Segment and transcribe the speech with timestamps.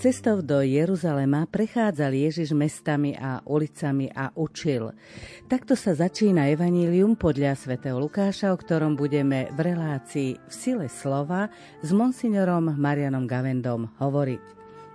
[0.00, 4.96] Cestou do Jeruzalema prechádzal Ježiš mestami a ulicami a učil.
[5.44, 11.52] Takto sa začína Evanílium podľa svätého Lukáša, o ktorom budeme v relácii v sile slova
[11.84, 14.44] s monsignorom Marianom Gavendom hovoriť.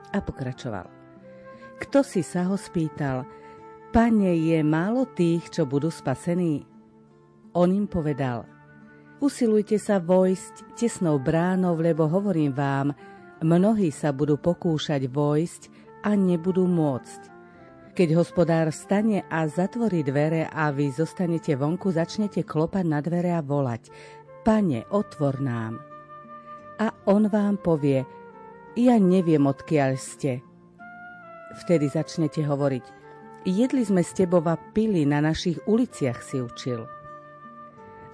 [0.09, 0.89] A pokračoval.
[1.85, 3.30] Kto si sa ho spýtal,
[3.94, 6.66] Pane, je málo tých, čo budú spasení?
[7.53, 8.49] On im povedal,
[9.22, 12.89] usilujte sa vojsť tesnou bránou, lebo hovorím vám,
[13.44, 15.62] Mnohí sa budú pokúšať vojsť
[16.07, 17.35] a nebudú môcť.
[17.95, 23.44] Keď hospodár stane a zatvorí dvere a vy zostanete vonku, začnete klopať na dvere a
[23.44, 23.91] volať
[24.44, 25.80] Pane, otvor nám.
[26.80, 28.03] A on vám povie
[28.75, 30.44] Ja neviem, odkiaľ ste.
[31.63, 32.86] Vtedy začnete hovoriť
[33.47, 36.83] Jedli sme s tebou a pili, na našich uliciach si učil.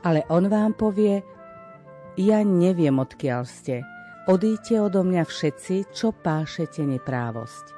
[0.02, 1.22] Ale on vám povie
[2.18, 3.82] Ja neviem, odkiaľ ste
[4.30, 7.74] Odíďte odo mňa všetci, čo pášete neprávosť.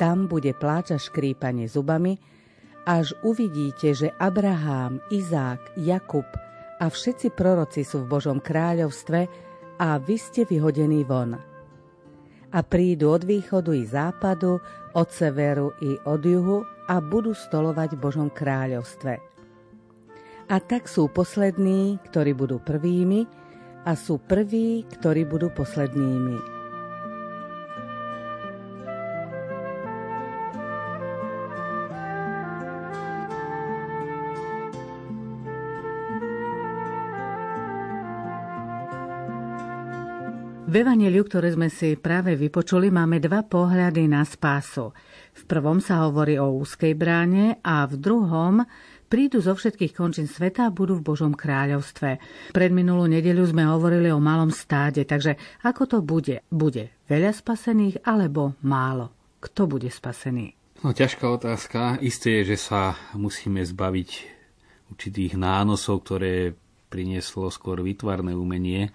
[0.00, 2.16] Tam bude pláč a škrípanie zubami,
[2.88, 6.24] až uvidíte, že Abraham, Izák, Jakub
[6.80, 9.20] a všetci proroci sú v Božom kráľovstve
[9.76, 11.36] a vy ste vyhodení von.
[12.56, 14.56] A prídu od východu i západu,
[14.96, 19.20] od severu i od juhu a budú stolovať v Božom kráľovstve.
[20.46, 23.45] A tak sú poslední, ktorí budú prvými,
[23.86, 26.58] a sú prví, ktorí budú poslednými.
[40.66, 44.92] V Evangeliu, ktoré sme si práve vypočuli, máme dva pohľady na spásu.
[45.32, 48.60] V prvom sa hovorí o úzkej bráne a v druhom
[49.06, 52.18] prídu zo všetkých končín sveta a budú v Božom kráľovstve.
[52.52, 56.42] Pred minulú nedeľu sme hovorili o malom stáde, takže ako to bude?
[56.50, 59.14] Bude veľa spasených alebo málo?
[59.38, 60.52] Kto bude spasený?
[60.82, 62.02] No, ťažká otázka.
[62.04, 64.10] Isté je, že sa musíme zbaviť
[64.92, 66.52] určitých nánosov, ktoré
[66.92, 68.92] prinieslo skôr vytvarné umenie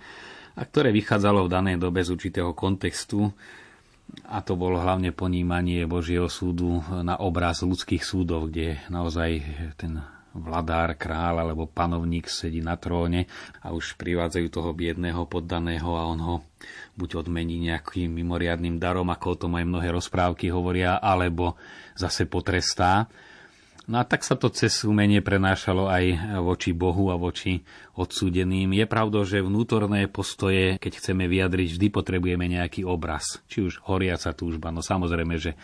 [0.56, 3.32] a ktoré vychádzalo v danej dobe z určitého kontextu
[4.28, 9.30] a to bolo hlavne ponímanie Božieho súdu na obraz ľudských súdov, kde naozaj
[9.80, 13.28] ten vladár, král alebo panovník sedí na tróne
[13.60, 16.36] a už privádzajú toho biedného poddaného a on ho
[16.96, 21.60] buď odmení nejakým mimoriadným darom, ako o tom aj mnohé rozprávky hovoria, alebo
[22.00, 23.12] zase potrestá.
[23.90, 27.66] No a tak sa to cez umenie prenášalo aj voči Bohu a voči
[27.98, 28.78] odsúdeným.
[28.78, 33.42] Je pravdou, že vnútorné postoje, keď chceme vyjadriť, vždy potrebujeme nejaký obraz.
[33.50, 34.70] Či už horiaca túžba.
[34.70, 35.58] No samozrejme, že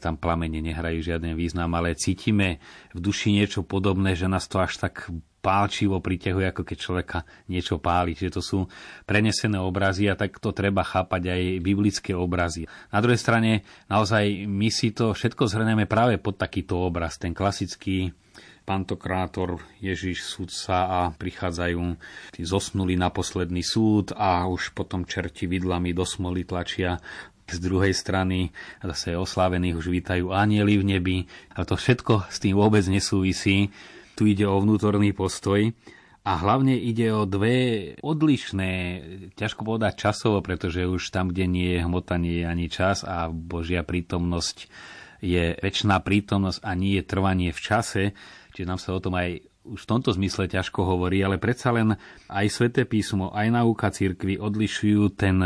[0.00, 2.64] tam plamene nehrajú žiaden význam, ale cítime
[2.96, 7.18] v duši niečo podobné, že nás to až tak pálčivo priťahuje, ako keď človeka
[7.48, 8.12] niečo páli.
[8.12, 8.58] Čiže to sú
[9.08, 12.68] prenesené obrazy a tak to treba chápať aj biblické obrazy.
[12.92, 18.12] Na druhej strane, naozaj my si to všetko zhrneme práve pod takýto obraz, ten klasický
[18.68, 21.82] pantokrátor, Ježiš, sudca a prichádzajú
[22.38, 27.02] tí zosnuli na posledný súd a už potom čerti vidlami do smoly tlačia
[27.50, 31.16] z druhej strany zase oslávených už vítajú anieli v nebi.
[31.58, 33.74] A to všetko s tým vôbec nesúvisí
[34.20, 35.72] tu ide o vnútorný postoj
[36.28, 38.70] a hlavne ide o dve odlišné,
[39.32, 43.32] ťažko povedať časovo, pretože už tam, kde nie je hmota, nie je ani čas a
[43.32, 44.68] Božia prítomnosť
[45.24, 48.02] je väčšiná prítomnosť a nie je trvanie v čase,
[48.52, 51.92] čiže nám sa o tom aj už v tomto zmysle ťažko hovorí, ale predsa len
[52.32, 55.36] aj sväté písmo, aj nauka cirkvi odlišujú ten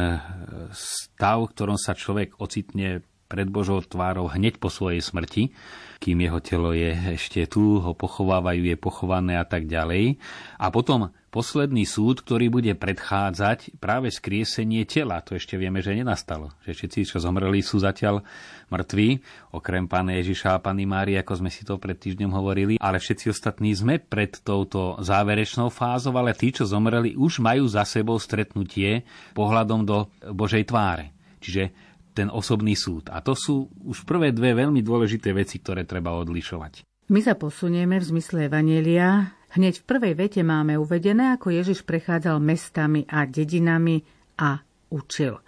[0.70, 5.50] stav, v ktorom sa človek ocitne pred Božou tvárou hneď po svojej smrti,
[5.98, 10.20] kým jeho telo je ešte tu, ho pochovávajú, je pochované a tak ďalej.
[10.60, 15.18] A potom posledný súd, ktorý bude predchádzať práve skriesenie tela.
[15.26, 16.54] To ešte vieme, že nenastalo.
[16.62, 18.22] Že všetci, čo zomreli, sú zatiaľ
[18.70, 19.18] mŕtvi,
[19.50, 23.34] okrem pána Ježiša a pani Márie, ako sme si to pred týždňom hovorili, ale všetci
[23.34, 29.02] ostatní sme pred touto záverečnou fázou, ale tí, čo zomreli, už majú za sebou stretnutie
[29.34, 31.10] pohľadom do Božej tváre.
[31.42, 33.10] Čiže ten osobný súd.
[33.10, 36.86] A to sú už prvé dve veľmi dôležité veci, ktoré treba odlišovať.
[37.10, 39.36] My sa posunieme v zmysle Evanielia.
[39.52, 44.00] Hneď v prvej vete máme uvedené, ako Ježiš prechádzal mestami a dedinami
[44.40, 45.42] a učil.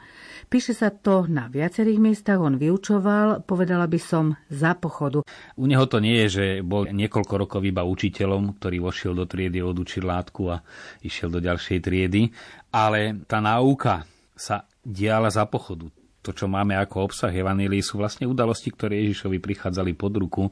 [0.46, 5.26] Píše sa to na viacerých miestach, on vyučoval, povedala by som, za pochodu.
[5.58, 9.58] U neho to nie je, že bol niekoľko rokov iba učiteľom, ktorý vošiel do triedy,
[9.58, 10.62] odučil látku a
[11.02, 12.30] išiel do ďalšej triedy,
[12.70, 14.06] ale tá náuka
[14.38, 15.90] sa diala za pochodu
[16.26, 20.43] to, čo máme ako obsah Evanílii, sú vlastne udalosti, ktoré Ježišovi prichádzali pod ruku,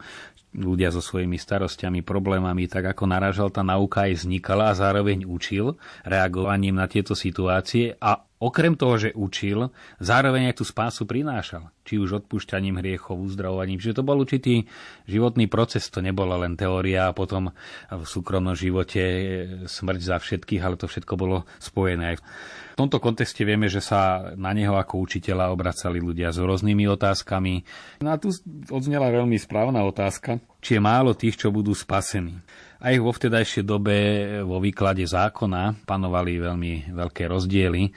[0.55, 5.75] ľudia so svojimi starostiami, problémami, tak ako naražal, tá nauka aj vznikala a zároveň učil
[6.07, 9.71] reagovaním na tieto situácie a okrem toho, že učil,
[10.03, 11.71] zároveň aj tú spásu prinášal.
[11.85, 13.79] Či už odpúšťaním hriechov, uzdravovaním.
[13.79, 14.65] Čiže to bol určitý
[15.05, 17.53] životný proces, to nebola len teória a potom
[17.93, 19.03] v súkromnom živote
[19.69, 22.17] smrť za všetkých, ale to všetko bolo spojené.
[22.75, 27.63] V tomto kontexte vieme, že sa na neho ako učiteľa obracali ľudia s rôznymi otázkami.
[28.03, 28.35] No a tu
[28.67, 32.35] odznela veľmi správna otázka, či je málo tých, čo budú spasení.
[32.85, 33.97] Aj vo vtedajšej dobe
[34.45, 37.89] vo výklade zákona panovali veľmi veľké rozdiely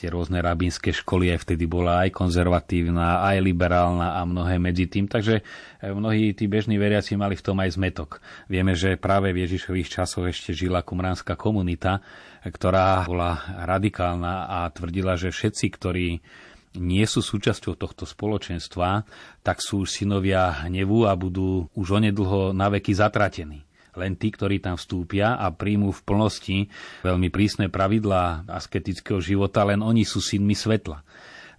[0.00, 5.04] tie rôzne rabínske školy, aj vtedy bola aj konzervatívna, aj liberálna a mnohé medzi tým.
[5.04, 8.24] Takže eh, mnohí tí bežní veriaci mali v tom aj zmetok.
[8.48, 12.00] Vieme, že práve v Ježišových časoch ešte žila kumránska komunita,
[12.40, 16.08] ktorá bola radikálna a tvrdila, že všetci, ktorí
[16.80, 19.04] nie sú súčasťou tohto spoločenstva,
[19.44, 24.78] tak sú synovia hnevu a budú už onedlho na veky zatratení len tí, ktorí tam
[24.78, 26.58] vstúpia a príjmú v plnosti
[27.02, 31.02] veľmi prísne pravidlá asketického života, len oni sú synmi svetla.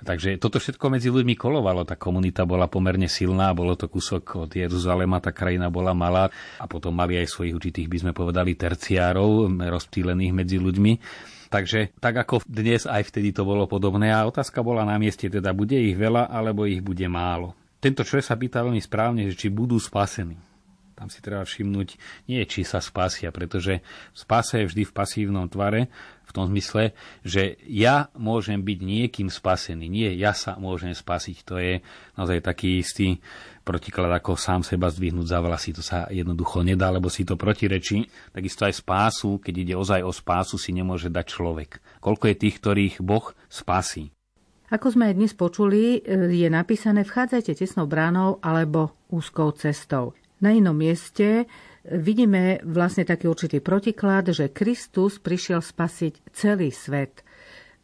[0.01, 1.85] Takže toto všetko medzi ľuďmi kolovalo.
[1.85, 6.25] Tá komunita bola pomerne silná, bolo to kúsok od Jeruzalema, tá krajina bola malá
[6.57, 10.93] a potom mali aj svojich určitých, by sme povedali, terciárov rozptýlených medzi ľuďmi.
[11.53, 15.53] Takže tak ako dnes, aj vtedy to bolo podobné a otázka bola na mieste, teda
[15.53, 17.53] bude ich veľa alebo ich bude málo.
[17.77, 20.50] Tento človek sa pýta veľmi správne, že či budú spasení.
[21.01, 21.97] Tam si treba všimnúť,
[22.29, 23.81] nie či sa spásia, pretože
[24.13, 25.89] spása je vždy v pasívnom tvare,
[26.29, 26.93] v tom zmysle,
[27.25, 31.37] že ja môžem byť niekým spasený, nie ja sa môžem spasiť.
[31.49, 31.81] To je
[32.13, 33.17] naozaj taký istý
[33.65, 35.73] protiklad, ako sám seba zdvihnúť za vlasy.
[35.73, 38.05] To sa jednoducho nedá, lebo si to protirečí.
[38.29, 41.81] Takisto aj spásu, keď ide ozaj o spásu, si nemôže dať človek.
[41.97, 44.13] Koľko je tých, ktorých Boh spasí.
[44.71, 45.99] Ako sme aj dnes počuli,
[46.31, 50.15] je napísané vchádzajte tesnou bránou alebo úzkou cestou.
[50.41, 51.45] Na inom mieste
[51.85, 57.21] vidíme vlastne taký určitý protiklad, že Kristus prišiel spasiť celý svet.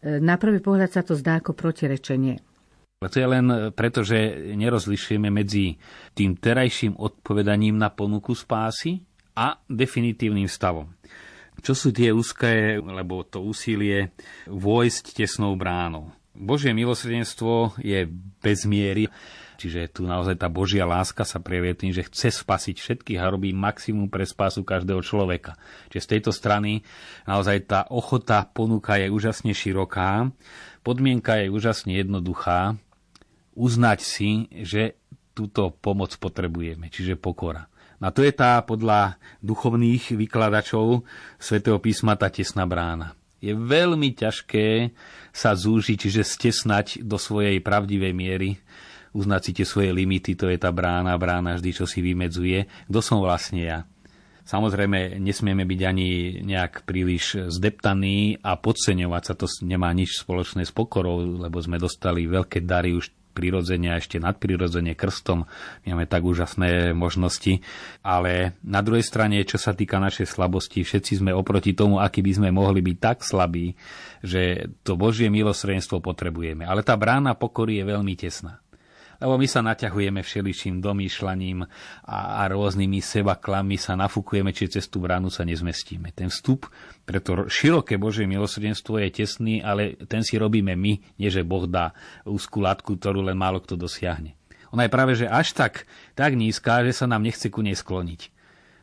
[0.02, 2.42] Na prvý pohľad sa to zdá ako protirečenie.
[2.98, 5.78] To je len preto, že nerozlišujeme medzi
[6.18, 9.06] tým terajším odpovedaním na ponuku spásy
[9.38, 10.90] a definitívnym stavom.
[11.62, 14.14] Čo sú tie úzké, lebo to úsilie
[14.50, 16.10] vojsť tesnou bránou.
[16.38, 18.06] Božie milosrdenstvo je
[18.42, 19.10] bez miery
[19.58, 23.52] Čiže tu naozaj tá Božia láska sa prejavuje tým, že chce spasiť všetkých a robí
[23.52, 25.58] maximum pre spásu každého človeka.
[25.90, 26.86] Čiže z tejto strany
[27.26, 30.30] naozaj tá ochota ponúka je úžasne široká,
[30.86, 32.78] podmienka je úžasne jednoduchá,
[33.58, 35.02] uznať si, že
[35.34, 37.66] túto pomoc potrebujeme, čiže pokora.
[37.98, 41.02] A to je tá podľa duchovných vykladačov
[41.42, 43.18] svätého písma tá tesná brána.
[43.42, 44.94] Je veľmi ťažké
[45.34, 48.62] sa zúžiť, čiže stesnať do svojej pravdivej miery
[49.18, 52.70] uznať si tie svoje limity, to je tá brána, brána vždy, čo si vymedzuje.
[52.86, 53.80] Kto som vlastne ja?
[54.48, 60.72] Samozrejme, nesmieme byť ani nejak príliš zdeptaní a podceňovať sa, to nemá nič spoločné s
[60.72, 65.46] pokorou, lebo sme dostali veľké dary už prirodzene a ešte nadprirodzene krstom.
[65.86, 67.62] Máme tak úžasné možnosti.
[68.02, 72.32] Ale na druhej strane, čo sa týka našej slabosti, všetci sme oproti tomu, aký by
[72.34, 73.78] sme mohli byť tak slabí,
[74.26, 76.66] že to Božie milosrdenstvo potrebujeme.
[76.66, 78.58] Ale tá brána pokory je veľmi tesná
[79.18, 81.66] lebo my sa naťahujeme všeličím domýšľaním
[82.06, 86.14] a, a rôznymi seba klamy sa nafúkujeme, či cez tú bránu sa nezmestíme.
[86.14, 86.70] Ten vstup,
[87.04, 91.98] preto široké Božie milosrdenstvo je tesný, ale ten si robíme my, nie že Boh dá
[92.24, 94.38] úzkú látku, ktorú len málo kto dosiahne.
[94.76, 98.37] Ona je práve že až tak, tak nízka, že sa nám nechce ku nej skloniť.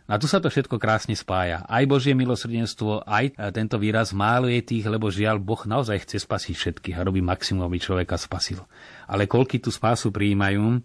[0.04, 1.64] A tu sa to všetko krásne spája.
[1.64, 6.54] Aj Božie milosrdenstvo, aj tento výraz málo je tých, lebo žiaľ Boh naozaj chce spasiť
[6.54, 8.60] všetkých a robí maximum, aby človeka spasil.
[9.08, 10.84] Ale koľky tú spásu prijímajú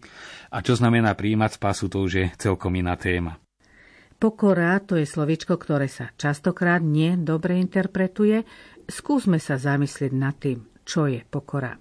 [0.55, 3.35] a čo znamená prijímať spásu, to už je celkom iná téma.
[4.19, 8.47] Pokora to je slovičko, ktoré sa častokrát nie dobre interpretuje.
[8.87, 11.75] Skúsme sa zamyslieť nad tým, čo je pokora.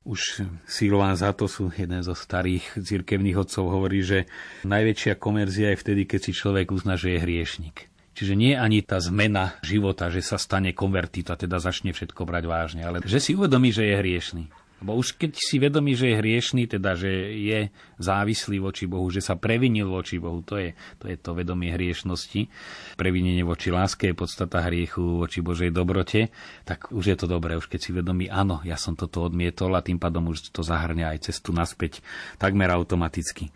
[0.00, 4.24] Už Silván to sú jeden zo starých cirkevných odcov, hovorí, že
[4.64, 7.92] najväčšia komerzia je vtedy, keď si človek uzná, že je hriešnik.
[8.16, 12.44] Čiže nie ani tá zmena života, že sa stane konvertit a teda začne všetko brať
[12.48, 14.44] vážne, ale že si uvedomí, že je hriešný.
[14.80, 17.68] Lebo už keď si vedomí, že je hriešný, teda že je
[18.00, 22.48] závislý voči Bohu, že sa previnil voči Bohu, to je to, je to vedomie hriešnosti,
[22.96, 26.32] previnenie voči láske je podstata hriechu voči Božej dobrote,
[26.64, 29.84] tak už je to dobré, už keď si vedomí, áno, ja som toto odmietol a
[29.84, 32.00] tým pádom už to zahrňa aj cestu naspäť
[32.40, 33.52] takmer automaticky.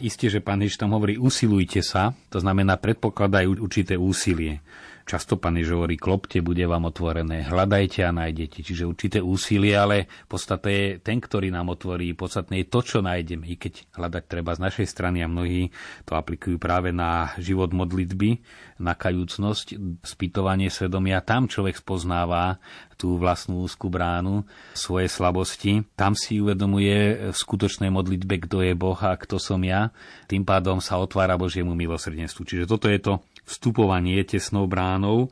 [0.00, 4.64] Isté, že pán Ježiš tam hovorí, usilujte sa, to znamená predpokladajú určité úsilie.
[5.10, 8.62] Často pán Ježiš hovorí, klopte, bude vám otvorené, hľadajte a nájdete.
[8.62, 13.42] Čiže určité úsilie, ale podstate je ten, ktorý nám otvorí, podstatné je to, čo nájdeme.
[13.42, 15.74] I keď hľadať treba z našej strany a mnohí
[16.06, 18.38] to aplikujú práve na život modlitby,
[18.78, 21.26] na kajúcnosť, spýtovanie svedomia.
[21.26, 22.62] Tam človek spoznáva
[22.94, 24.46] tú vlastnú úzku bránu,
[24.78, 25.82] svoje slabosti.
[25.98, 29.90] Tam si uvedomuje v skutočnej modlitbe, kto je Boh a kto som ja.
[30.30, 32.46] Tým pádom sa otvára Božiemu milosrdenstvu.
[32.46, 35.28] Čiže toto je to vstupovanie tesnou bránou.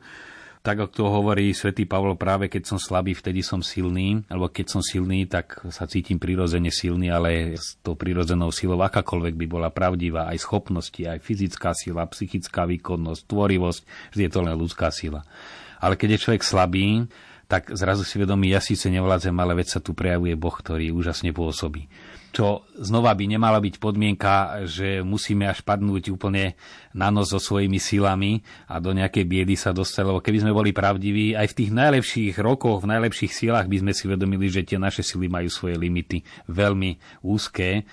[0.59, 4.67] Tak ako to hovorí svätý Pavlo, práve keď som slabý, vtedy som silný, alebo keď
[4.67, 9.71] som silný, tak sa cítim prirodzene silný, ale s tou prirodzenou silou akákoľvek by bola
[9.71, 15.23] pravdivá, aj schopnosti, aj fyzická sila, psychická výkonnosť, tvorivosť, vždy je to len ľudská sila.
[15.79, 17.07] Ale keď je človek slabý,
[17.47, 21.31] tak zrazu si vedomí, ja síce nevládzem, ale veď sa tu prejavuje Boh, ktorý úžasne
[21.31, 21.87] pôsobí
[22.29, 26.53] čo znova by nemala byť podmienka, že musíme až padnúť úplne
[26.93, 30.71] na nos so svojimi silami a do nejakej biedy sa dostať, lebo keby sme boli
[30.71, 34.77] pravdiví, aj v tých najlepších rokoch, v najlepších silách by sme si vedomili, že tie
[34.77, 37.83] naše sily majú svoje limity veľmi úzké.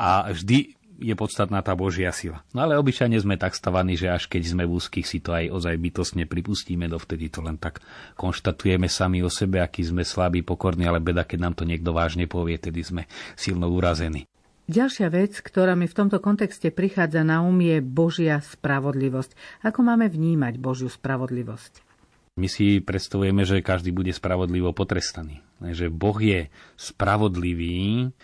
[0.00, 2.44] A vždy je podstatná tá Božia sila.
[2.52, 5.48] No ale obyčajne sme tak stavaní, že až keď sme v úzkých, si to aj
[5.48, 7.80] ozaj bytosne pripustíme, dovtedy to len tak
[8.20, 12.28] konštatujeme sami o sebe, aký sme slabí, pokorní, ale beda, keď nám to niekto vážne
[12.28, 14.28] povie, tedy sme silno urazení.
[14.70, 19.64] Ďalšia vec, ktorá mi v tomto kontexte prichádza na um, je Božia spravodlivosť.
[19.66, 21.82] Ako máme vnímať Božiu spravodlivosť?
[22.38, 25.42] My si predstavujeme, že každý bude spravodlivo potrestaný.
[25.58, 26.46] Že Boh je
[26.78, 28.14] spravodlivý,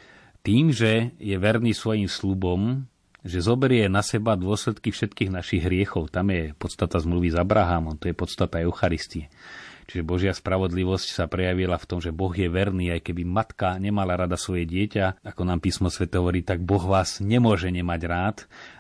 [0.47, 2.87] tým, že je verný svojim slubom,
[3.26, 6.15] že zoberie na seba dôsledky všetkých našich hriechov.
[6.15, 9.26] Tam je podstata zmluvy s Abrahamom, to je podstata Eucharistie.
[9.87, 14.19] Čiže Božia spravodlivosť sa prejavila v tom, že Boh je verný, aj keby matka nemala
[14.19, 18.37] rada svoje dieťa, ako nám písmo svete hovorí, tak Boh vás nemôže nemať rád.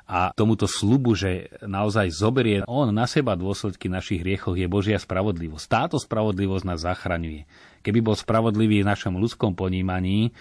[0.06, 5.66] A tomuto slubu, že naozaj zoberie On na seba dôsledky našich hriechov, je Božia spravodlivosť.
[5.66, 7.46] Táto spravodlivosť nás zachraňuje.
[7.86, 10.34] Keby bol spravodlivý v našom ľudskom ponímaní,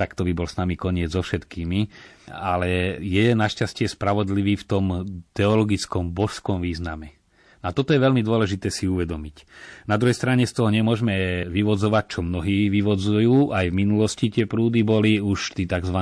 [0.00, 1.92] tak to by bol s nami koniec so všetkými.
[2.32, 4.84] Ale je našťastie spravodlivý v tom
[5.36, 7.19] teologickom božskom význame.
[7.60, 9.44] A toto je veľmi dôležité si uvedomiť.
[9.84, 13.52] Na druhej strane z toho nemôžeme vyvodzovať, čo mnohí vyvodzujú.
[13.52, 15.98] Aj v minulosti tie prúdy boli už tí tzv.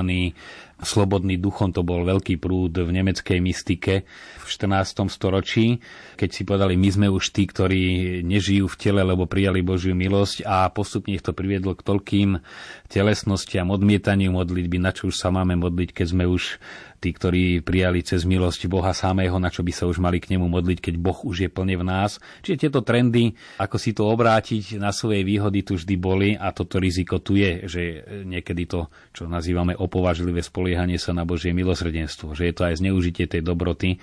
[0.79, 4.07] Slobodný duchom to bol veľký prúd v nemeckej mystike
[4.39, 5.11] v 14.
[5.11, 5.83] storočí,
[6.15, 7.83] keď si povedali, my sme už tí, ktorí
[8.23, 12.39] nežijú v tele, lebo prijali Božiu milosť a postupne ich to priviedlo k toľkým
[12.87, 16.63] telesnostiam, odmietaniu modlitby, na čo už sa máme modliť, keď sme už
[16.99, 20.45] tí, ktorí prijali cez milosť Boha samého, na čo by sa už mali k nemu
[20.45, 22.19] modliť, keď Boh už je plne v nás.
[22.43, 26.77] Čiže tieto trendy, ako si to obrátiť na svoje výhody, tu vždy boli a toto
[26.77, 27.81] riziko tu je, že
[28.27, 33.25] niekedy to, čo nazývame opovažlivé spoliehanie sa na Božie milosrdenstvo, že je to aj zneužitie
[33.25, 33.97] tej dobroty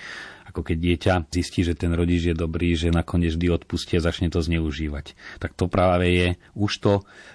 [0.56, 4.40] ako keď dieťa zistí, že ten rodič je dobrý, že nakoniec vždy odpustia začne to
[4.40, 5.12] zneužívať.
[5.36, 6.92] Tak to práve je už to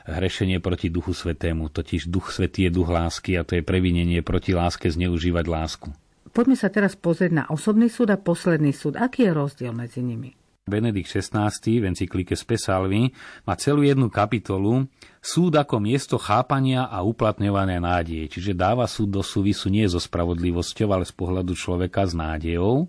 [0.10, 1.70] hrešenie proti Duchu Svetému.
[1.70, 5.94] Totiž Duch Svetý je duch lásky a to je previnenie proti láske zneužívať lásku.
[6.34, 8.98] Poďme sa teraz pozrieť na osobný súd a posledný súd.
[8.98, 10.41] Aký je rozdiel medzi nimi?
[10.72, 13.12] Benedikt XVI v encyklike Spesalvi
[13.44, 14.88] má celú jednu kapitolu
[15.20, 18.32] súd ako miesto chápania a uplatňovania nádeje.
[18.32, 22.88] Čiže dáva súd do súvisu nie so spravodlivosťou, ale z pohľadu človeka s nádejou,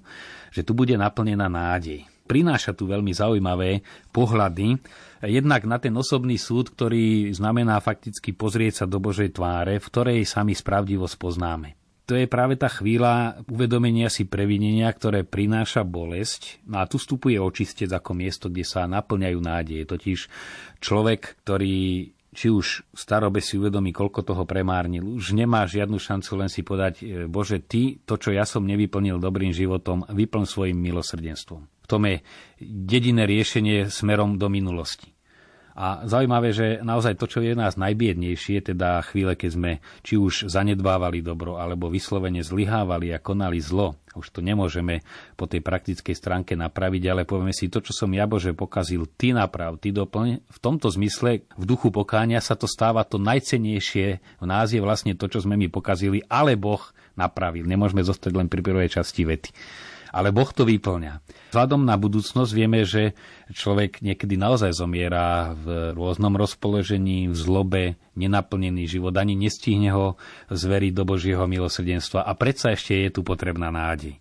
[0.54, 2.06] že tu bude naplnená nádej.
[2.30, 3.82] Prináša tu veľmi zaujímavé
[4.14, 4.78] pohľady,
[5.26, 10.20] jednak na ten osobný súd, ktorý znamená fakticky pozrieť sa do Božej tváre, v ktorej
[10.22, 16.58] sami spravdivo spoznáme to je práve tá chvíľa uvedomenia si previnenia, ktoré prináša bolesť.
[16.66, 19.86] No a tu vstupuje očistec ako miesto, kde sa naplňajú nádeje.
[19.86, 20.18] Totiž
[20.82, 26.48] človek, ktorý či už starobe si uvedomí, koľko toho premárnil, už nemá žiadnu šancu len
[26.48, 31.60] si podať, e, Bože, Ty, to, čo ja som nevyplnil dobrým životom, vyplň svojim milosrdenstvom.
[31.68, 32.24] V tom je
[32.64, 35.11] jediné riešenie smerom do minulosti.
[35.72, 39.70] A zaujímavé, že naozaj to, čo je nás najbiednejšie, teda chvíle, keď sme
[40.04, 45.00] či už zanedbávali dobro, alebo vyslovene zlyhávali a konali zlo, už to nemôžeme
[45.40, 49.32] po tej praktickej stránke napraviť, ale povieme si, to, čo som ja Bože pokazil, ty
[49.32, 50.44] naprav, ty doplň.
[50.44, 55.16] V tomto zmysle, v duchu pokáňa sa to stáva to najcenejšie v nás je vlastne
[55.16, 56.82] to, čo sme my pokazili, ale Boh
[57.16, 57.64] napravil.
[57.64, 59.50] Nemôžeme zostať len pri prvej časti vety
[60.12, 61.24] ale Boh to vyplňa.
[61.50, 63.16] Vzhľadom na budúcnosť vieme, že
[63.48, 70.20] človek niekedy naozaj zomiera v rôznom rozpoložení, v zlobe, nenaplnený život, ani nestihne ho
[70.52, 74.20] zveriť do Božieho milosrdenstva a predsa ešte je tu potrebná nádej.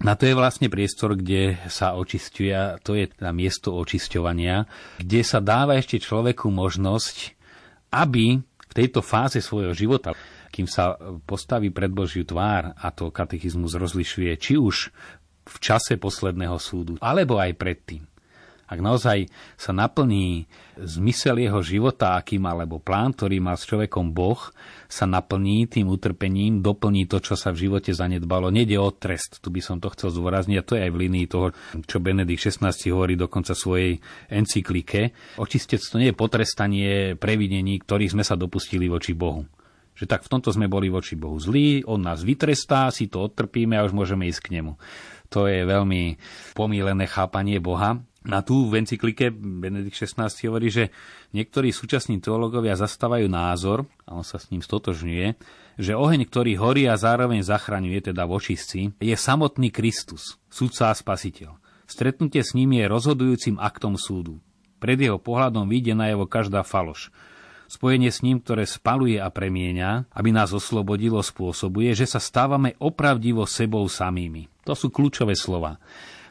[0.00, 4.64] Na to je vlastne priestor, kde sa očistuje, to je teda miesto očisťovania,
[4.96, 7.36] kde sa dáva ešte človeku možnosť,
[7.92, 10.16] aby v tejto fáze svojho života,
[10.60, 14.92] kým sa postaví pred Božiu tvár, a to katechizmus rozlišuje, či už
[15.48, 18.04] v čase posledného súdu, alebo aj predtým
[18.70, 19.26] ak naozaj
[19.58, 20.46] sa naplní
[20.78, 24.38] zmysel jeho života, aký má, alebo plán, ktorý má s človekom Boh,
[24.86, 28.54] sa naplní tým utrpením, doplní to, čo sa v živote zanedbalo.
[28.54, 31.26] Nede o trest, tu by som to chcel zúrazniť, a to je aj v línii
[31.26, 31.50] toho,
[31.82, 33.98] čo Benedikt 16 hovorí dokonca svojej
[34.30, 35.34] encyklike.
[35.42, 39.50] Očistec to nie je potrestanie previnení, ktorých sme sa dopustili voči Bohu
[40.00, 43.76] že tak v tomto sme boli voči Bohu zlí, on nás vytrestá, si to odtrpíme
[43.76, 44.80] a už môžeme ísť k nemu.
[45.28, 46.16] To je veľmi
[46.56, 48.00] pomílené chápanie Boha.
[48.24, 50.92] Na tú v encyklike Benedikt XVI hovorí, že
[51.36, 55.36] niektorí súčasní teológovia zastávajú názor, a on sa s ním stotožňuje,
[55.80, 61.56] že oheň, ktorý horí a zároveň zachraňuje, teda vočistci, je samotný Kristus, sudca a spasiteľ.
[61.88, 64.40] Stretnutie s ním je rozhodujúcim aktom súdu.
[64.80, 67.12] Pred jeho pohľadom vyjde na jeho každá faloš.
[67.70, 73.46] Spojenie s ním, ktoré spaluje a premieňa, aby nás oslobodilo, spôsobuje, že sa stávame opravdivo
[73.46, 74.50] sebou samými.
[74.66, 75.78] To sú kľúčové slova.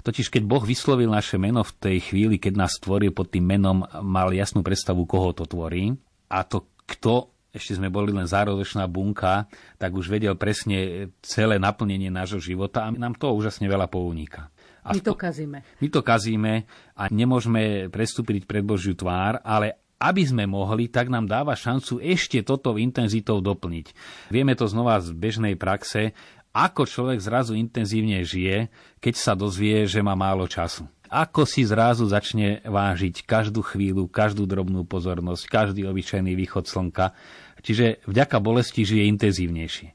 [0.03, 3.87] Totiž keď Boh vyslovil naše meno v tej chvíli, keď nás stvoril pod tým menom,
[4.03, 5.95] mal jasnú predstavu, koho to tvorí.
[6.27, 9.47] A to kto, ešte sme boli len zárodočná bunka,
[9.79, 14.51] tak už vedel presne celé naplnenie nášho života a nám to úžasne veľa pouniká.
[14.83, 15.63] A my to kazíme.
[15.63, 16.53] My to kazíme
[16.99, 22.39] a nemôžeme prestúpiť pred Božiu tvár, ale aby sme mohli, tak nám dáva šancu ešte
[22.41, 23.91] toto intenzitou doplniť.
[24.31, 26.15] Vieme to znova z bežnej praxe,
[26.55, 30.87] ako človek zrazu intenzívne žije, keď sa dozvie, že má málo času.
[31.09, 37.17] Ako si zrazu začne vážiť každú chvíľu, každú drobnú pozornosť, každý obyčajný východ slnka.
[37.65, 39.89] Čiže vďaka bolesti žije intenzívnejšie.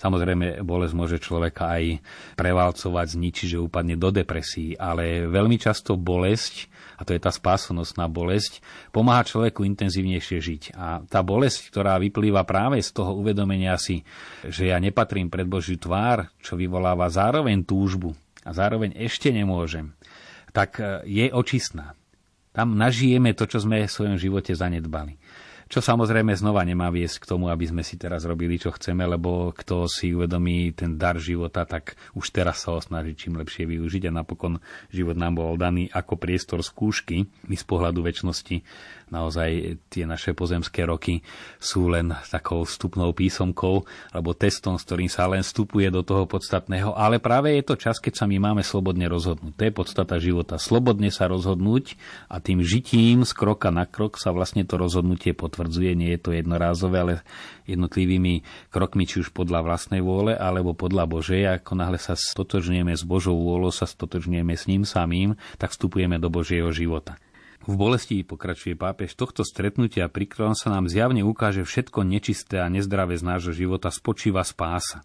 [0.00, 2.00] Samozrejme, bolesť môže človeka aj
[2.34, 8.04] prevalcovať, zničiť, že upadne do depresí, ale veľmi často bolesť, a to je tá spásonosná
[8.12, 8.60] bolesť,
[8.92, 10.62] pomáha človeku intenzívnejšie žiť.
[10.76, 14.04] A tá bolesť, ktorá vyplýva práve z toho uvedomenia si,
[14.44, 18.12] že ja nepatrím pred Božiu tvár, čo vyvoláva zároveň túžbu
[18.44, 19.96] a zároveň ešte nemôžem,
[20.52, 21.96] tak e, je očistná.
[22.50, 25.16] Tam nažijeme to, čo sme v svojom živote zanedbali.
[25.70, 29.54] Čo samozrejme znova nemá viesť k tomu, aby sme si teraz robili, čo chceme, lebo
[29.54, 34.10] kto si uvedomí ten dar života, tak už teraz sa ho snaží čím lepšie využiť
[34.10, 34.58] a napokon
[34.90, 37.22] život nám bol daný ako priestor skúšky.
[37.46, 38.66] My z pohľadu väčšnosti
[39.10, 41.20] naozaj tie naše pozemské roky
[41.58, 46.94] sú len takou vstupnou písomkou alebo testom, s ktorým sa len vstupuje do toho podstatného,
[46.94, 49.52] ale práve je to čas, keď sa my máme slobodne rozhodnúť.
[49.58, 50.56] To je podstata života.
[50.56, 51.98] Slobodne sa rozhodnúť
[52.30, 55.92] a tým žitím z kroka na krok sa vlastne to rozhodnutie potvrdzuje.
[55.98, 57.14] Nie je to jednorázové, ale
[57.66, 58.42] jednotlivými
[58.74, 61.42] krokmi, či už podľa vlastnej vôle alebo podľa Božej.
[61.62, 66.26] Ako náhle sa stotožňujeme s Božou vôľou, sa stotožňujeme s ním samým, tak vstupujeme do
[66.30, 67.18] Božieho života.
[67.60, 72.72] V bolesti pokračuje pápež tohto stretnutia, pri ktorom sa nám zjavne ukáže všetko nečisté a
[72.72, 75.04] nezdravé z nášho života, spočíva spása.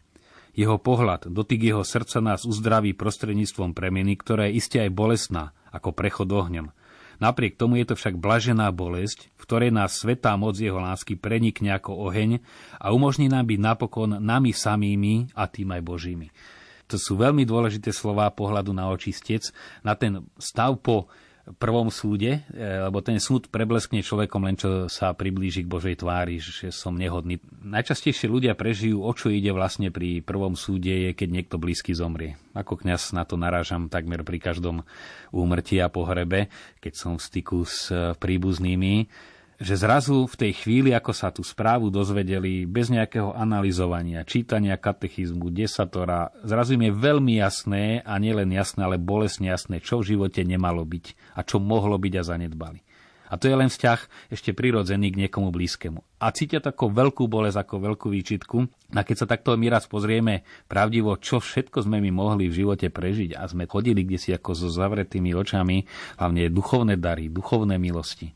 [0.55, 5.91] Jeho pohľad, dotyk jeho srdca nás uzdraví prostredníctvom premeny, ktorá je iste aj bolestná, ako
[5.91, 6.71] prechod ohňom.
[7.19, 11.75] Napriek tomu je to však blažená bolesť, v ktorej nás svetá moc jeho lásky prenikne
[11.75, 12.39] ako oheň
[12.79, 16.27] a umožní nám byť napokon nami samými a tým aj Božími.
[16.87, 19.51] To sú veľmi dôležité slová pohľadu na očistec,
[19.83, 21.11] na ten stav po
[21.53, 26.41] prvom súde, e, lebo ten súd prebleskne človekom len čo sa priblíži k Božej tvári,
[26.41, 27.37] že som nehodný.
[27.61, 32.41] Najčastejšie ľudia prežijú, o čo ide vlastne pri prvom súde, je keď niekto blízky zomrie.
[32.57, 34.81] Ako kňaz na to narážam takmer pri každom
[35.29, 36.49] úmrtí a pohrebe,
[36.81, 39.05] keď som v styku s príbuznými
[39.65, 45.49] že zrazu v tej chvíli, ako sa tú správu dozvedeli, bez nejakého analyzovania, čítania katechizmu,
[45.49, 50.45] desatora, zrazu im je veľmi jasné, a nielen jasné, ale bolesne jasné, čo v živote
[50.45, 52.79] nemalo byť a čo mohlo byť a zanedbali.
[53.25, 55.97] A to je len vzťah ešte prirodzený k niekomu blízkemu.
[56.21, 58.69] A cítia takú veľkú bolesť, ako veľkú výčitku.
[58.93, 62.93] A keď sa takto my raz pozrieme pravdivo, čo všetko sme my mohli v živote
[62.93, 65.89] prežiť a sme chodili kde si ako so zavretými očami,
[66.21, 68.29] hlavne duchovné dary, duchovné milosti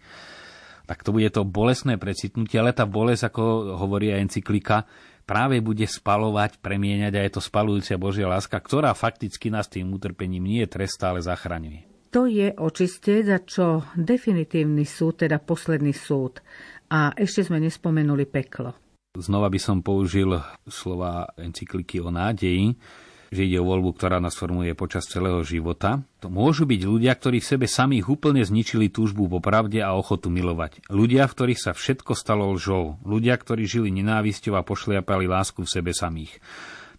[0.89, 4.89] tak to bude to bolesné precitnutie, ale tá bolesť, ako hovorí aj encyklika,
[5.29, 10.49] práve bude spalovať, premieňať a je to spalujúcia Božia láska, ktorá fakticky nás tým utrpením
[10.49, 11.85] nie trestá, ale zachraňuje.
[12.09, 16.41] To je očistec a čo definitívny súd, teda posledný súd.
[16.89, 18.73] A ešte sme nespomenuli peklo.
[19.13, 20.33] Znova by som použil
[20.65, 22.73] slova encykliky o nádeji,
[23.29, 26.01] že ide o voľbu, ktorá nás formuje počas celého života.
[26.25, 30.33] To môžu byť ľudia, ktorí v sebe samých úplne zničili túžbu po pravde a ochotu
[30.33, 30.89] milovať.
[30.89, 32.97] Ľudia, v ktorých sa všetko stalo lžou.
[33.05, 36.41] Ľudia, ktorí žili nenávisťou a pošliapali lásku v sebe samých.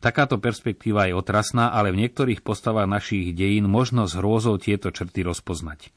[0.01, 5.21] Takáto perspektíva je otrasná, ale v niektorých postavách našich dejín možno s hrôzou tieto črty
[5.29, 5.93] rozpoznať.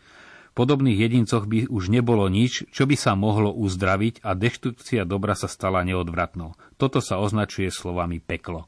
[0.53, 5.33] V podobných jedincoch by už nebolo nič, čo by sa mohlo uzdraviť a deštrukcia dobra
[5.33, 6.53] sa stala neodvratnou.
[6.77, 8.67] Toto sa označuje slovami peklo.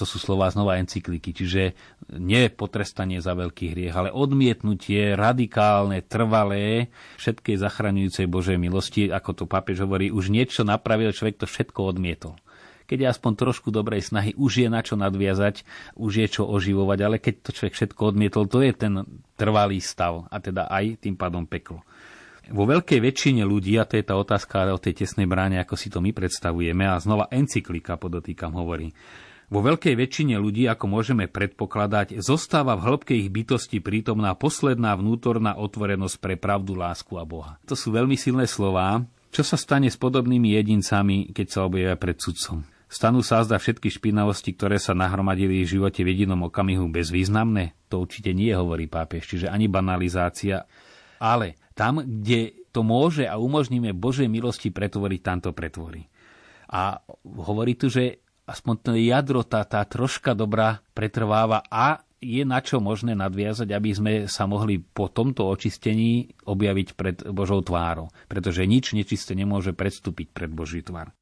[0.00, 1.76] To sú slova znova encykliky, čiže
[2.16, 6.88] nie potrestanie za veľký hriech, ale odmietnutie radikálne, trvalé
[7.20, 12.40] všetkej zachraňujúcej Božej milosti, ako to papež hovorí, už niečo napravil, človek to všetko odmietol
[12.90, 15.62] keď je aspoň trošku dobrej snahy, už je na čo nadviazať,
[15.94, 19.06] už je čo oživovať, ale keď to človek všetko odmietol, to je ten
[19.38, 21.86] trvalý stav a teda aj tým pádom peklo.
[22.50, 25.86] Vo veľkej väčšine ľudí, a to je tá otázka o tej tesnej bráne, ako si
[25.86, 28.90] to my predstavujeme, a znova encyklika podotýkam hovorí,
[29.50, 35.58] vo veľkej väčšine ľudí, ako môžeme predpokladať, zostáva v hĺbke ich bytosti prítomná posledná vnútorná
[35.58, 37.58] otvorenosť pre pravdu, lásku a Boha.
[37.66, 39.02] To sú veľmi silné slová.
[39.34, 42.62] Čo sa stane s podobnými jedincami, keď sa objavia pred sudcom?
[42.90, 47.78] Stanú sa zda všetky špinavosti, ktoré sa nahromadili v živote v jedinom okamihu bezvýznamné?
[47.86, 50.66] To určite nie, hovorí pápež, čiže ani banalizácia.
[51.22, 56.06] Ale tam, kde to môže a umožníme Božej milosti pretvoriť, tam pretvorí.
[56.70, 62.60] A hovorí tu, že aspoň to jadro, tá, tá troška dobrá pretrváva a je na
[62.60, 68.12] čo možné nadviazať, aby sme sa mohli po tomto očistení objaviť pred Božou tvárou.
[68.28, 71.16] Pretože nič nečisté nemôže predstúpiť pred Boží tvár.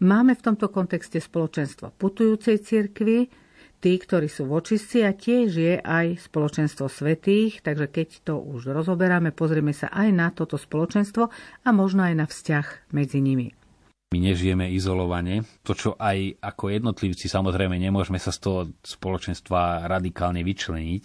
[0.00, 3.28] Máme v tomto kontexte spoločenstvo putujúcej cirkvi,
[3.78, 8.74] tí, ktorí sú v očistci a tiež je aj spoločenstvo svetých, takže keď to už
[8.74, 11.30] rozoberáme, pozrieme sa aj na toto spoločenstvo
[11.62, 13.57] a možno aj na vzťah medzi nimi.
[14.08, 15.44] My nežijeme izolovane.
[15.68, 21.04] To, čo aj ako jednotlivci samozrejme nemôžeme sa z toho spoločenstva radikálne vyčleniť,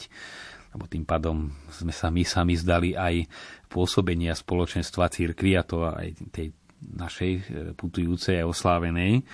[0.71, 3.27] lebo tým pádom sme sa my sami zdali aj
[3.67, 7.41] pôsobenia spoločenstva církvy a to aj tej našej e,
[7.75, 9.27] putujúcej a oslávenej.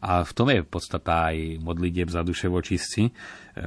[0.00, 3.06] A v tom je podstata aj modlitieb za duše vočistci.
[3.06, 3.12] E,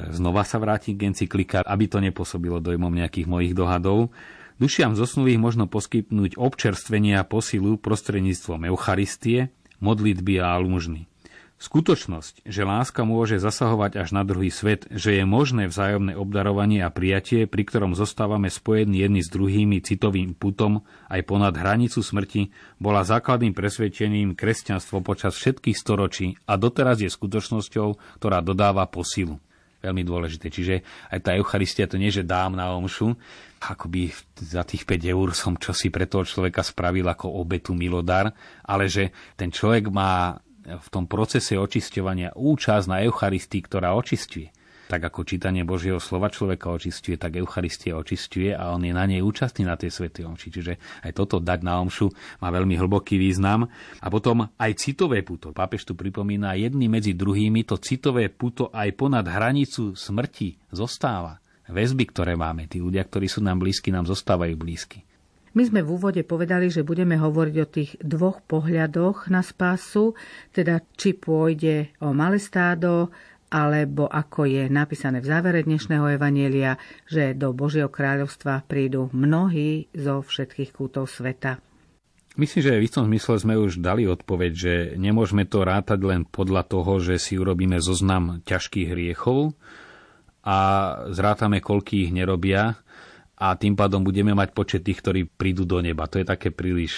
[0.10, 4.10] znova sa vráti k encyklika, aby to nepôsobilo dojmom nejakých mojich dohadov.
[4.56, 9.52] Dušiam zosnulých možno poskytnúť občerstvenie a posilu prostredníctvom Eucharistie,
[9.84, 11.12] modlitby a almužny.
[11.56, 16.92] Skutočnosť, že láska môže zasahovať až na druhý svet, že je možné vzájomné obdarovanie a
[16.92, 23.08] prijatie, pri ktorom zostávame spojení jedni s druhými citovým putom aj ponad hranicu smrti, bola
[23.08, 29.40] základným presvedčením kresťanstvo počas všetkých storočí a doteraz je skutočnosťou, ktorá dodáva posilu.
[29.86, 30.50] Veľmi dôležité.
[30.50, 30.82] Čiže
[31.14, 33.14] aj tá Eucharistia to nie, že dám na omšu,
[33.62, 34.10] akoby
[34.42, 38.34] za tých 5 eur som čosi pre toho človeka spravil ako obetu milodar,
[38.66, 44.50] ale že ten človek má v tom procese očisťovania účasť na Eucharistii, ktorá očistuje.
[44.86, 49.18] Tak ako čítanie Božieho slova človeka očistuje, tak Eucharistia očistuje a on je na nej
[49.26, 50.48] účastný na tej svetej omši.
[50.54, 52.14] Čiže aj toto dať na omšu
[52.46, 53.66] má veľmi hlboký význam.
[54.02, 55.50] A potom aj citové puto.
[55.58, 61.42] Pápež tu pripomína jedný medzi druhými, to citové puto aj ponad hranicu smrti zostáva.
[61.66, 65.02] Väzby, ktoré máme, tí ľudia, ktorí sú nám blízki, nám zostávajú blízki.
[65.56, 70.12] My sme v úvode povedali, že budeme hovoriť o tých dvoch pohľadoch na spásu,
[70.52, 73.08] teda či pôjde o malé stádo,
[73.50, 80.22] alebo ako je napísané v závere dnešného Evanielia, že do Božieho kráľovstva prídu mnohí zo
[80.26, 81.62] všetkých kútov sveta.
[82.36, 86.68] Myslím, že v istom zmysle sme už dali odpoveď, že nemôžeme to rátať len podľa
[86.68, 89.56] toho, že si urobíme zoznam ťažkých hriechov
[90.44, 90.58] a
[91.16, 92.76] zrátame, koľký ich nerobia,
[93.36, 96.08] a tým pádom budeme mať počet tých, ktorí prídu do neba.
[96.08, 96.96] To je také príliš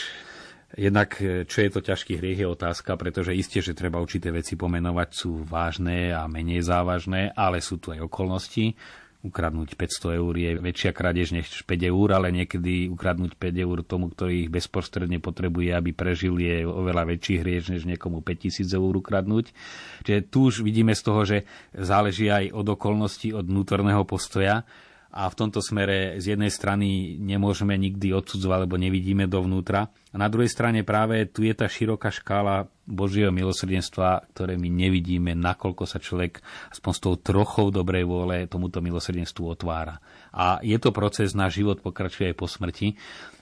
[0.75, 4.59] Jednak, e, čo je to ťažký hriech, je otázka, pretože isté, že treba určité veci
[4.59, 8.75] pomenovať, sú vážne a menej závažné, ale sú tu aj okolnosti.
[9.23, 14.11] Ukradnúť 500 eur je väčšia krádež než 5 eur, ale niekedy ukradnúť 5 eur tomu,
[14.11, 19.55] ktorý ich bezprostredne potrebuje, aby prežil, je oveľa väčší hriech, než niekomu 5000 eur ukradnúť.
[20.03, 21.37] Čiže tu už vidíme z toho, že
[21.73, 24.67] záleží aj od okolností, od vnútorného postoja
[25.11, 29.87] a v tomto smere z jednej strany nemôžeme nikdy odsudzovať, lebo nevidíme dovnútra.
[30.11, 35.35] A na druhej strane práve tu je tá široká škála Božieho milosrdenstva, ktoré my nevidíme,
[35.35, 36.39] nakoľko sa človek
[36.71, 39.99] aspoň s tou trochou dobrej vôle tomuto milosrdenstvu otvára.
[40.31, 42.95] A je to proces, náš život pokračuje aj po smrti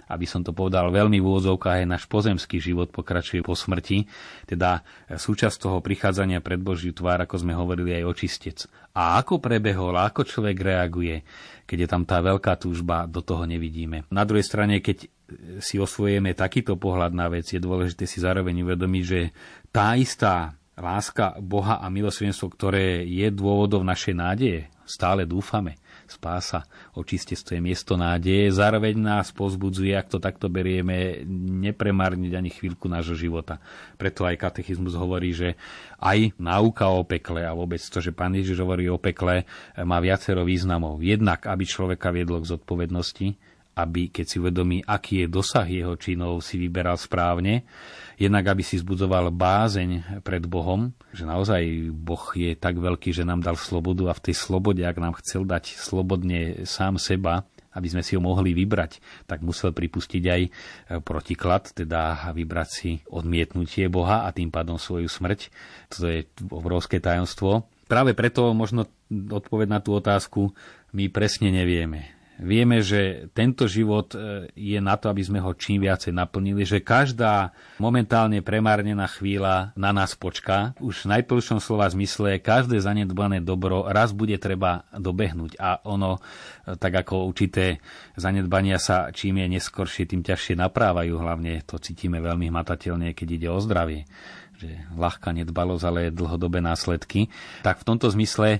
[0.10, 4.06] aby som to povedal veľmi v úvodzovkách, aj náš pozemský život pokračuje po smrti,
[4.46, 8.58] teda súčasť toho prichádzania pred Božiu tvár, ako sme hovorili aj očistec.
[8.96, 11.26] A ako prebehol, ako človek reaguje,
[11.66, 14.08] keď je tam tá veľká túžba, do toho nevidíme.
[14.14, 15.10] Na druhej strane, keď
[15.58, 19.34] si osvojíme takýto pohľad na vec, je dôležité si zároveň uvedomiť, že
[19.74, 27.58] tá istá láska Boha a milosrdenstvo, ktoré je dôvodom našej nádeje, stále dúfame, spása, očistectvo
[27.58, 28.54] je miesto nádeje.
[28.54, 31.26] Zároveň nás pozbudzuje, ak to takto berieme,
[31.66, 33.58] nepremárniť ani chvíľku nášho života.
[33.96, 35.58] Preto aj katechizmus hovorí, že
[36.02, 39.48] aj náuka o pekle a vôbec to, že pán Ježiš hovorí o pekle,
[39.82, 41.02] má viacero významov.
[41.02, 46.40] Jednak, aby človeka viedlo k zodpovednosti, aby keď si uvedomí, aký je dosah jeho činov,
[46.40, 47.68] si vyberal správne,
[48.16, 53.44] jednak aby si zbudzoval bázeň pred Bohom, že naozaj Boh je tak veľký, že nám
[53.44, 57.44] dal slobodu a v tej slobode, ak nám chcel dať slobodne sám seba,
[57.76, 60.42] aby sme si ho mohli vybrať, tak musel pripustiť aj
[61.04, 65.52] protiklad, teda vybrať si odmietnutie Boha a tým pádom svoju smrť.
[65.92, 67.68] To je obrovské tajomstvo.
[67.92, 70.56] Práve preto možno odpoveď na tú otázku
[70.96, 72.15] my presne nevieme.
[72.36, 76.84] Vieme, že tento život e, je na to, aby sme ho čím viacej naplnili, že
[76.84, 80.76] každá momentálne premárnená chvíľa na nás počká.
[80.84, 86.20] Už v najplšom slova zmysle každé zanedbané dobro raz bude treba dobehnúť a ono,
[86.68, 87.80] e, tak ako určité
[88.20, 91.16] zanedbania sa čím je neskoršie, tým ťažšie naprávajú.
[91.16, 94.04] Hlavne to cítime veľmi hmatateľne, keď ide o zdravie
[94.56, 97.28] že ľahká nedbalosť, ale dlhodobé následky.
[97.60, 98.60] Tak v tomto zmysle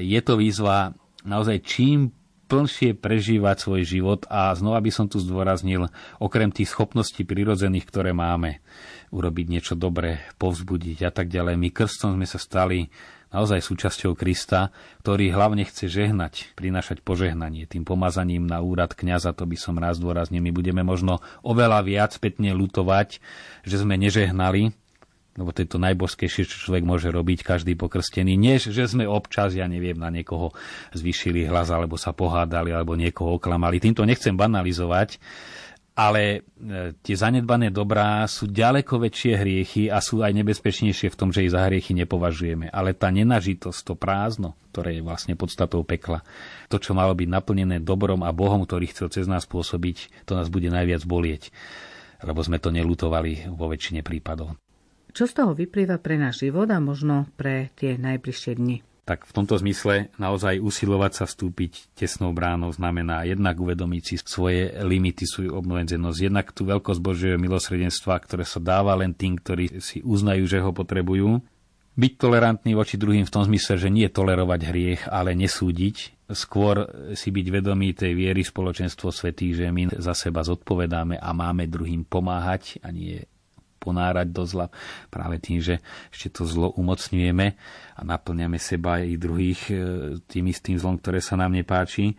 [0.00, 2.12] je to výzva naozaj čím
[2.54, 5.90] plnšie prežívať svoj život a znova by som tu zdôraznil,
[6.22, 8.62] okrem tých schopností prirodzených, ktoré máme,
[9.10, 11.58] urobiť niečo dobré, povzbudiť a tak ďalej.
[11.58, 12.86] My krstom sme sa stali
[13.34, 14.70] naozaj súčasťou Krista,
[15.02, 17.66] ktorý hlavne chce žehnať, prinášať požehnanie.
[17.66, 22.14] Tým pomazaním na úrad kňaza, to by som raz dôraznil, my budeme možno oveľa viac
[22.14, 23.18] spätne lutovať,
[23.66, 24.70] že sme nežehnali,
[25.34, 29.58] lebo to je to najbožskejšie, čo človek môže robiť, každý pokrstený, než že sme občas,
[29.58, 30.54] ja neviem, na niekoho
[30.94, 33.82] zvýšili hlas, alebo sa pohádali, alebo niekoho oklamali.
[33.82, 35.18] Týmto nechcem banalizovať,
[35.94, 41.30] ale e, tie zanedbané dobrá sú ďaleko väčšie hriechy a sú aj nebezpečnejšie v tom,
[41.30, 42.70] že ich za hriechy nepovažujeme.
[42.70, 46.22] Ale tá nenažitosť, to prázdno, ktoré je vlastne podstatou pekla,
[46.66, 50.46] to, čo malo byť naplnené dobrom a Bohom, ktorý chcel cez nás pôsobiť, to nás
[50.50, 51.50] bude najviac bolieť
[52.24, 54.56] lebo sme to nelutovali vo väčšine prípadov.
[55.14, 58.82] Čo z toho vyplýva pre náš život a možno pre tie najbližšie dni?
[59.04, 64.72] tak v tomto zmysle naozaj usilovať sa vstúpiť tesnou bránou znamená jednak uvedomiť si svoje
[64.80, 70.00] limity, svoju obnovenzenosť, jednak tú veľkosť Božieho milosrdenstva, ktoré sa dáva len tým, ktorí si
[70.00, 71.44] uznajú, že ho potrebujú.
[71.94, 77.28] Byť tolerantný voči druhým v tom zmysle, že nie tolerovať hriech, ale nesúdiť, skôr si
[77.28, 82.80] byť vedomý tej viery spoločenstvo svetých, že my za seba zodpovedáme a máme druhým pomáhať
[82.80, 83.20] a nie
[83.84, 84.72] ponárať do zla
[85.12, 87.46] práve tým, že ešte to zlo umocňujeme
[87.94, 89.74] a naplňame seba i druhých e,
[90.24, 92.16] tým istým zlom, ktoré sa nám nepáči.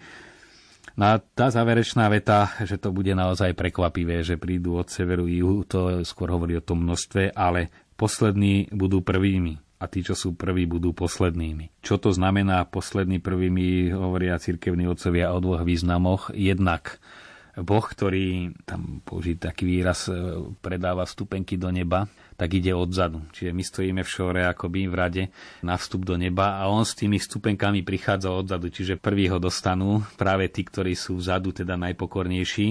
[0.96, 5.66] No a tá záverečná veta, že to bude naozaj prekvapivé, že prídu od severu juhu,
[5.66, 10.64] to skôr hovorí o tom množstve, ale poslední budú prvými a tí, čo sú prví,
[10.64, 11.84] budú poslednými.
[11.84, 16.32] Čo to znamená poslední prvými, hovoria cirkevní otcovia o dvoch významoch.
[16.32, 17.04] Jednak
[17.56, 20.16] Boh, ktorý, tam použiť taký výraz, e,
[20.60, 22.04] predáva vstupenky do neba,
[22.36, 23.24] tak ide odzadu.
[23.32, 25.24] Čiže my stojíme v šore akoby v rade
[25.64, 28.68] na vstup do neba a on s tými vstupenkami prichádza odzadu.
[28.68, 32.68] Čiže prvý ho dostanú práve tí, ktorí sú vzadu, teda najpokornejší.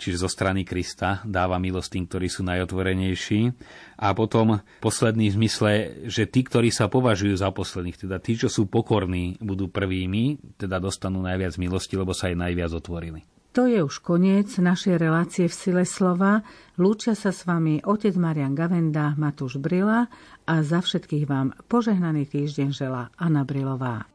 [0.00, 3.52] Čiže zo strany Krista dáva milosť tým, ktorí sú najotvorenejší.
[4.00, 5.72] A potom posledný v zmysle,
[6.08, 10.80] že tí, ktorí sa považujú za posledných, teda tí, čo sú pokorní, budú prvými, teda
[10.80, 13.31] dostanú najviac milosti, lebo sa aj najviac otvorili.
[13.52, 16.40] To je už koniec našej relácie v sile slova.
[16.80, 20.08] Lúčia sa s vami otec Marian Gavenda, Matúš Brila
[20.48, 24.08] a za všetkých vám požehnaný týždeň žela Anna Brilová.